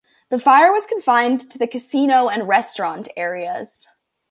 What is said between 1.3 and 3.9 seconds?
to the casino and restaurant areas.